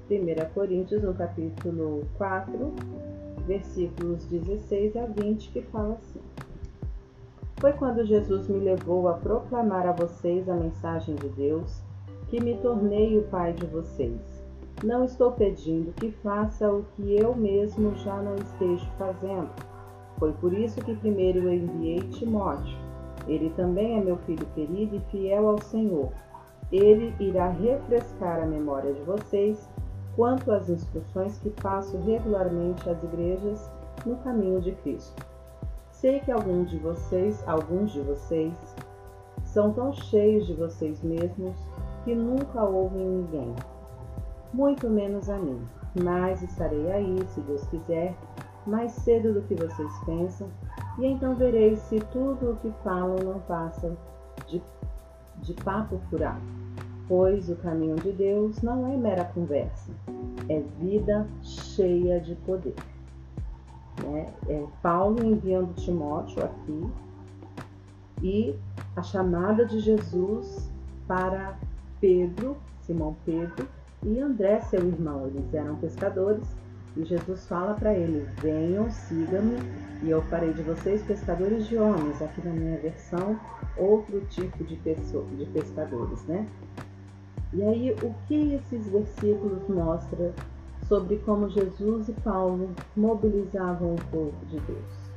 Primeira 0.06 0.46
Coríntios, 0.46 1.02
no 1.02 1.14
capítulo 1.14 2.06
4, 2.16 2.74
versículos 3.46 4.24
16 4.26 4.96
a 4.96 5.06
20, 5.06 5.50
que 5.50 5.62
fala 5.62 5.94
assim: 5.94 6.20
Foi 7.58 7.72
quando 7.72 8.04
Jesus 8.04 8.48
me 8.48 8.58
levou 8.58 9.08
a 9.08 9.14
proclamar 9.14 9.86
a 9.86 9.92
vocês 9.92 10.48
a 10.48 10.54
mensagem 10.54 11.14
de 11.16 11.28
Deus 11.30 11.80
que 12.28 12.40
me 12.40 12.56
tornei 12.58 13.18
o 13.18 13.22
Pai 13.24 13.52
de 13.52 13.66
vocês. 13.66 14.44
Não 14.84 15.04
estou 15.04 15.32
pedindo 15.32 15.92
que 15.92 16.10
faça 16.10 16.70
o 16.70 16.84
que 16.94 17.16
eu 17.16 17.34
mesmo 17.34 17.94
já 17.96 18.20
não 18.20 18.34
esteja 18.36 18.86
fazendo 18.98 19.50
foi 20.18 20.32
por 20.32 20.52
isso 20.52 20.80
que 20.80 20.94
primeiro 20.94 21.40
eu 21.40 21.52
enviei 21.52 22.00
Timóteo. 22.00 22.76
Ele 23.26 23.50
também 23.50 23.98
é 23.98 24.04
meu 24.04 24.16
filho 24.18 24.46
querido 24.54 24.96
e 24.96 25.00
fiel 25.10 25.48
ao 25.48 25.60
Senhor. 25.60 26.10
Ele 26.72 27.14
irá 27.20 27.50
refrescar 27.50 28.42
a 28.42 28.46
memória 28.46 28.92
de 28.92 29.00
vocês 29.02 29.68
quanto 30.16 30.50
às 30.50 30.68
instruções 30.70 31.38
que 31.38 31.50
passo 31.50 31.96
regularmente 31.98 32.88
às 32.88 33.00
igrejas 33.04 33.70
no 34.04 34.16
caminho 34.16 34.60
de 34.60 34.72
Cristo. 34.72 35.24
Sei 35.90 36.20
que 36.20 36.32
alguns 36.32 36.70
de 36.70 36.78
vocês, 36.78 37.46
alguns 37.46 37.92
de 37.92 38.00
vocês, 38.00 38.54
são 39.44 39.72
tão 39.72 39.92
cheios 39.92 40.46
de 40.46 40.54
vocês 40.54 41.02
mesmos 41.02 41.54
que 42.04 42.14
nunca 42.14 42.64
ouvem 42.64 43.06
ninguém, 43.06 43.54
muito 44.52 44.88
menos 44.88 45.28
a 45.28 45.38
mim. 45.38 45.60
Mas 46.02 46.42
estarei 46.42 46.92
aí, 46.92 47.26
se 47.28 47.40
Deus 47.40 47.64
quiser, 47.66 48.14
mais 48.66 48.92
cedo 48.92 49.32
do 49.32 49.42
que 49.42 49.54
vocês 49.54 49.92
pensam, 50.04 50.48
e 50.98 51.06
então 51.06 51.34
vereis 51.34 51.78
se 51.80 51.98
tudo 52.12 52.52
o 52.52 52.56
que 52.56 52.70
falam 52.82 53.16
não 53.24 53.40
passa 53.40 53.96
de, 54.46 54.62
de 55.38 55.54
papo 55.54 55.98
furado. 56.10 56.65
Pois 57.08 57.48
o 57.48 57.56
caminho 57.56 57.96
de 57.96 58.10
Deus 58.10 58.60
não 58.62 58.92
é 58.92 58.96
mera 58.96 59.24
conversa, 59.24 59.92
é 60.48 60.60
vida 60.80 61.26
cheia 61.42 62.20
de 62.20 62.34
poder. 62.34 62.74
Né? 64.02 64.32
É 64.48 64.64
Paulo 64.82 65.24
enviando 65.24 65.74
Timóteo 65.74 66.44
aqui 66.44 66.90
e 68.22 68.54
a 68.96 69.02
chamada 69.02 69.64
de 69.64 69.78
Jesus 69.80 70.70
para 71.06 71.56
Pedro, 72.00 72.56
Simão 72.80 73.16
Pedro 73.24 73.68
e 74.02 74.18
André, 74.18 74.60
seu 74.60 74.86
irmão. 74.86 75.26
Eles 75.26 75.54
eram 75.54 75.76
pescadores 75.76 76.46
e 76.96 77.04
Jesus 77.04 77.46
fala 77.46 77.74
para 77.74 77.94
ele: 77.94 78.26
Venham, 78.40 78.90
sigam-me, 78.90 79.56
e 80.02 80.10
eu 80.10 80.22
farei 80.22 80.52
de 80.52 80.62
vocês 80.62 81.02
pescadores 81.02 81.66
de 81.68 81.76
homens. 81.76 82.20
Aqui 82.22 82.44
na 82.46 82.52
minha 82.52 82.78
versão, 82.78 83.38
outro 83.76 84.20
tipo 84.30 84.64
de, 84.64 84.76
pessoa, 84.76 85.24
de 85.36 85.44
pescadores, 85.46 86.24
né? 86.24 86.46
E 87.56 87.64
aí, 87.64 87.90
o 88.02 88.14
que 88.28 88.54
esses 88.54 88.86
versículos 88.88 89.66
mostram 89.68 90.32
sobre 90.86 91.16
como 91.18 91.48
Jesus 91.48 92.08
e 92.08 92.12
Paulo 92.12 92.70
mobilizavam 92.96 93.94
o 93.94 94.04
povo 94.10 94.46
de 94.46 94.60
Deus? 94.60 95.10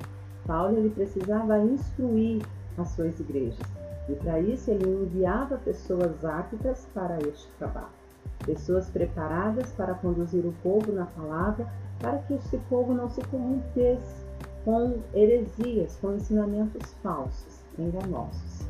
Paulo 0.48 0.78
ele 0.78 0.90
precisava 0.90 1.60
instruir 1.60 2.42
as 2.78 2.88
suas 2.90 3.20
igrejas 3.20 3.60
e 4.08 4.14
para 4.14 4.40
isso 4.40 4.72
ele 4.72 4.90
enviava 4.90 5.58
pessoas 5.58 6.26
aptas 6.26 6.88
para 6.94 7.20
este 7.20 7.48
trabalho 7.60 8.00
pessoas 8.46 8.90
preparadas 8.90 9.72
para 9.74 9.94
conduzir 9.96 10.46
o 10.46 10.54
povo 10.64 10.92
na 10.92 11.06
palavra, 11.06 11.68
para 12.00 12.18
que 12.20 12.34
esse 12.34 12.58
povo 12.70 12.94
não 12.94 13.10
se 13.10 13.22
corrompesse 13.26 14.26
com 14.64 15.00
heresias, 15.14 15.98
com 15.98 16.16
ensinamentos 16.16 16.94
falsos, 17.04 17.62
enganosos. 17.78 18.69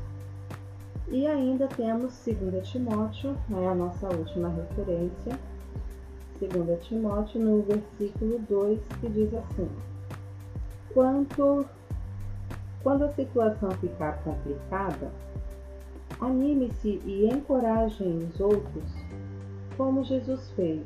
E 1.11 1.25
ainda 1.25 1.67
temos 1.67 2.23
2 2.25 2.69
Timóteo, 2.69 3.35
é 3.51 3.67
a 3.67 3.73
nossa 3.73 4.07
última 4.07 4.49
referência, 4.49 5.39
2 6.39 6.85
Timóteo, 6.85 7.41
no 7.41 7.63
versículo 7.63 8.39
2, 8.47 8.79
que 9.01 9.09
diz 9.09 9.33
assim: 9.33 9.69
Quanto, 10.93 11.65
Quando 12.83 13.05
a 13.05 13.09
situação 13.09 13.71
ficar 13.71 14.23
complicada, 14.23 15.11
anime-se 16.21 17.01
e 17.05 17.25
encorajem 17.25 18.19
os 18.19 18.39
outros 18.39 19.09
como 19.79 20.03
Jesus 20.03 20.51
fez. 20.57 20.85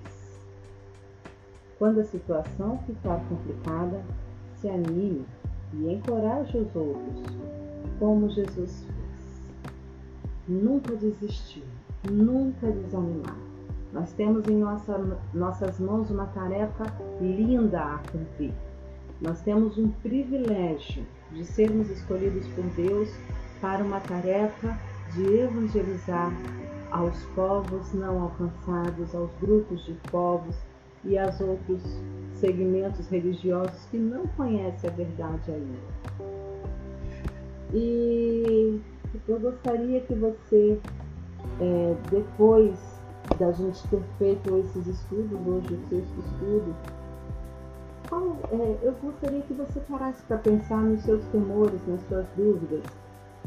Quando 1.79 1.99
a 1.99 2.03
situação 2.03 2.77
ficar 2.85 3.19
complicada, 3.27 4.05
se 4.55 4.69
anime 4.69 5.25
e 5.73 5.91
encoraje 5.91 6.55
os 6.59 6.75
outros, 6.75 7.23
como 7.97 8.29
Jesus. 8.29 8.92
Nunca 10.47 10.95
desistir, 10.95 11.63
nunca 12.09 12.69
desanimar. 12.69 13.37
Nós 13.93 14.11
temos 14.13 14.47
em 14.47 14.57
nossa, 14.57 15.19
nossas 15.33 15.79
mãos 15.79 16.09
uma 16.09 16.25
tarefa 16.27 16.85
linda 17.21 17.79
a 17.79 17.97
cumprir. 18.11 18.53
Nós 19.21 19.41
temos 19.41 19.77
um 19.77 19.89
privilégio 19.89 21.05
de 21.31 21.45
sermos 21.45 21.89
escolhidos 21.89 22.45
por 22.49 22.63
Deus 22.75 23.09
para 23.61 23.83
uma 23.83 23.99
tarefa 24.01 24.77
de 25.13 25.23
evangelizar 25.37 26.33
aos 26.91 27.17
povos 27.35 27.93
não 27.93 28.23
alcançados, 28.23 29.15
aos 29.15 29.31
grupos 29.39 29.85
de 29.85 29.93
povos 30.11 30.55
e 31.05 31.17
aos 31.17 31.39
outros 31.39 31.81
segmentos 32.33 33.07
religiosos 33.07 33.85
que 33.89 33.97
não 33.97 34.27
conhecem 34.27 34.89
a 34.89 34.93
verdade 34.93 35.51
ainda. 35.51 35.79
E 37.73 38.81
eu 39.27 39.39
gostaria 39.39 40.01
que 40.01 40.13
você, 40.13 40.79
é, 41.59 41.95
depois 42.09 42.77
da 43.39 43.51
gente 43.51 43.87
ter 43.87 44.01
feito 44.17 44.57
esses 44.57 44.87
estudos, 44.87 45.39
hoje 45.47 45.73
o 45.73 45.89
sexto 45.89 46.19
estudo, 46.19 46.75
qual, 48.09 48.37
é, 48.51 48.77
eu 48.81 48.93
gostaria 49.01 49.41
que 49.41 49.53
você 49.53 49.79
parasse 49.81 50.21
para 50.23 50.37
pensar 50.37 50.81
nos 50.81 51.01
seus 51.01 51.23
temores, 51.25 51.79
nas 51.87 52.01
suas 52.07 52.25
dúvidas 52.35 52.83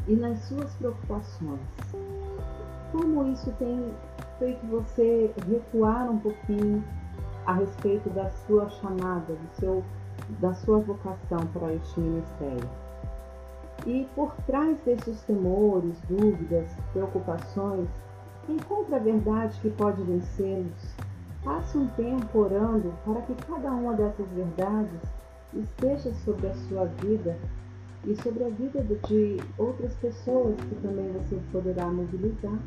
e 0.07 0.15
nas 0.15 0.39
suas 0.45 0.73
preocupações 0.75 1.59
como 2.91 3.27
isso 3.31 3.51
tem 3.59 3.93
feito 4.39 4.65
você 4.67 5.31
recuar 5.47 6.09
um 6.09 6.19
pouquinho 6.19 6.83
a 7.45 7.53
respeito 7.53 8.09
da 8.09 8.29
sua 8.29 8.69
chamada, 8.69 9.33
do 9.33 9.55
seu, 9.59 9.83
da 10.39 10.53
sua 10.53 10.79
vocação 10.79 11.39
para 11.53 11.73
este 11.73 11.99
ministério. 11.99 12.69
E 13.87 14.05
por 14.13 14.35
trás 14.45 14.77
desses 14.81 15.21
temores, 15.21 15.97
dúvidas, 16.09 16.69
preocupações, 16.91 17.87
encontre 18.49 18.95
a 18.95 18.99
verdade 18.99 19.57
que 19.61 19.69
pode 19.69 20.03
vencê-los. 20.03 20.93
Passe 21.41 21.77
um 21.77 21.87
tempo 21.91 22.37
orando 22.37 22.93
para 23.05 23.21
que 23.21 23.33
cada 23.45 23.71
uma 23.71 23.93
dessas 23.93 24.27
verdades 24.31 24.99
esteja 25.53 26.13
sobre 26.25 26.47
a 26.47 26.53
sua 26.53 26.83
vida 27.01 27.37
e 28.03 28.13
sobre 28.21 28.43
a 28.43 28.49
vida 28.49 28.83
de 29.07 29.37
outras 29.57 29.93
pessoas 29.95 30.55
que 30.59 30.75
também 30.81 31.09
você 31.13 31.39
poderá 31.53 31.85
mobilizar. 31.85 32.59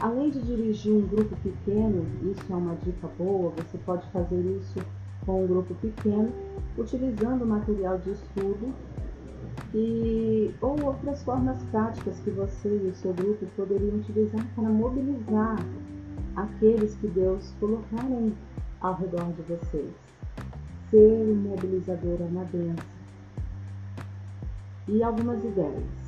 Além 0.00 0.30
de 0.30 0.42
dirigir 0.42 0.92
um 0.92 1.08
grupo 1.08 1.34
pequeno, 1.42 2.06
isso 2.30 2.52
é 2.52 2.54
uma 2.54 2.76
dica 2.76 3.08
boa, 3.18 3.50
você 3.56 3.78
pode 3.78 4.06
fazer 4.12 4.40
isso 4.60 4.78
com 5.24 5.42
um 5.42 5.46
grupo 5.48 5.74
pequeno, 5.74 6.32
utilizando 6.78 7.44
material 7.44 7.98
de 7.98 8.12
estudo 8.12 8.72
e, 9.74 10.54
ou 10.60 10.82
outras 10.84 11.22
formas 11.22 11.62
práticas 11.64 12.18
que 12.20 12.30
você 12.30 12.68
e 12.68 12.88
o 12.88 12.94
seu 12.94 13.12
grupo 13.12 13.46
poderiam 13.56 13.96
utilizar 13.96 14.46
para 14.54 14.68
mobilizar 14.68 15.56
aqueles 16.36 16.94
que 16.96 17.08
Deus 17.08 17.52
colocarem 17.60 18.32
ao 18.80 18.94
redor 18.94 19.32
de 19.32 19.42
vocês. 19.42 19.92
Ser 20.90 21.12
um 21.12 21.34
mobilizador 21.34 22.18
é 22.20 22.24
uma 22.24 22.44
benção. 22.44 22.84
E 24.88 25.02
algumas 25.02 25.44
ideias. 25.44 26.06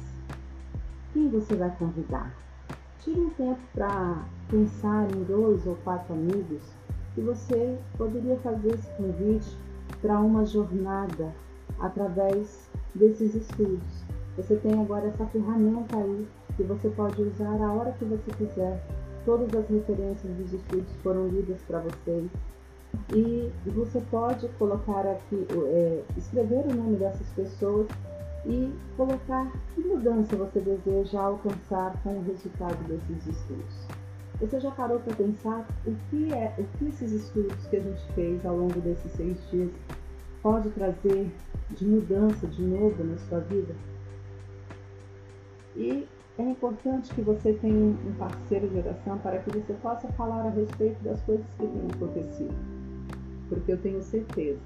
Quem 1.12 1.28
você 1.28 1.56
vai 1.56 1.70
convidar? 1.76 2.32
Tire 3.00 3.20
um 3.20 3.30
tempo 3.30 3.60
para 3.74 4.24
pensar 4.48 5.08
em 5.10 5.24
dois 5.24 5.66
ou 5.66 5.74
quatro 5.76 6.14
amigos 6.14 6.62
que 7.14 7.20
você 7.20 7.76
poderia 7.96 8.36
fazer 8.38 8.74
esse 8.74 8.88
convite 8.92 9.56
para 10.00 10.20
uma 10.20 10.44
jornada 10.46 11.34
através 11.80 12.67
desses 12.98 13.34
estudos. 13.34 14.04
Você 14.36 14.56
tem 14.56 14.80
agora 14.80 15.06
essa 15.06 15.26
ferramenta 15.26 15.96
aí 15.96 16.26
que 16.56 16.62
você 16.62 16.88
pode 16.90 17.20
usar 17.22 17.60
a 17.62 17.72
hora 17.72 17.92
que 17.92 18.04
você 18.04 18.30
quiser. 18.36 18.82
Todas 19.24 19.48
as 19.54 19.68
referências 19.68 20.32
dos 20.36 20.52
estudos 20.52 20.92
foram 21.02 21.28
lidas 21.28 21.60
para 21.66 21.80
vocês. 21.80 22.30
E 23.14 23.50
você 23.66 24.00
pode 24.10 24.48
colocar 24.58 25.06
aqui, 25.06 25.46
é, 25.66 26.02
escrever 26.16 26.64
o 26.66 26.74
nome 26.74 26.96
dessas 26.96 27.26
pessoas 27.30 27.86
e 28.46 28.72
colocar 28.96 29.50
que 29.74 29.80
mudança 29.82 30.36
você 30.36 30.60
deseja 30.60 31.20
alcançar 31.20 32.00
com 32.02 32.10
o 32.10 32.22
resultado 32.22 32.76
desses 32.88 33.26
estudos. 33.26 33.86
Você 34.40 34.60
já 34.60 34.70
parou 34.70 35.00
para 35.00 35.14
pensar 35.16 35.66
o 35.86 35.94
que 36.10 36.32
é, 36.32 36.54
o 36.58 36.78
que 36.78 36.86
esses 36.86 37.12
estudos 37.12 37.66
que 37.66 37.76
a 37.76 37.80
gente 37.80 38.12
fez 38.14 38.46
ao 38.46 38.56
longo 38.56 38.80
desses 38.80 39.10
seis 39.12 39.36
dias 39.50 39.72
pode 40.42 40.70
trazer 40.70 41.28
de 41.70 41.86
mudança 41.86 42.46
de 42.46 42.62
novo 42.62 43.04
na 43.04 43.16
sua 43.18 43.40
vida? 43.40 43.74
E 45.76 46.06
é 46.38 46.42
importante 46.42 47.12
que 47.14 47.20
você 47.20 47.52
tenha 47.54 47.74
um 47.74 48.14
parceiro 48.18 48.68
de 48.68 48.78
oração 48.78 49.18
para 49.18 49.38
que 49.38 49.50
você 49.50 49.72
possa 49.74 50.08
falar 50.12 50.46
a 50.46 50.50
respeito 50.50 51.02
das 51.02 51.20
coisas 51.22 51.46
que 51.58 51.66
têm 51.66 51.88
acontecido. 51.94 52.54
Porque 53.48 53.72
eu 53.72 53.78
tenho 53.78 54.02
certeza 54.02 54.60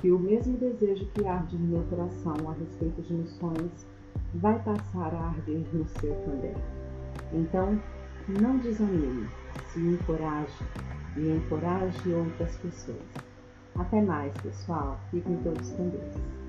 que 0.00 0.10
o 0.10 0.18
mesmo 0.18 0.58
desejo 0.58 1.06
que 1.14 1.26
arde 1.26 1.56
no 1.56 1.66
meu 1.66 1.82
coração 1.84 2.34
a 2.48 2.52
respeito 2.52 3.00
de 3.02 3.14
missões 3.14 3.86
vai 4.34 4.58
passar 4.62 5.14
a 5.14 5.28
arder 5.28 5.64
no 5.72 5.86
seu 6.00 6.14
também. 6.26 6.54
Então, 7.32 7.80
não 8.28 8.58
desanime, 8.58 9.26
se 9.72 9.80
encoraje 9.80 10.64
e 11.16 11.30
encoraje 11.30 12.12
outras 12.12 12.56
pessoas. 12.56 13.23
Até 13.78 14.00
mais, 14.00 14.32
pessoal. 14.42 14.98
Fiquem 15.10 15.36
todos 15.42 15.70
com 15.70 15.88
Deus. 15.88 16.43